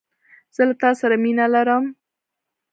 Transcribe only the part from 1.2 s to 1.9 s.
مينه لرم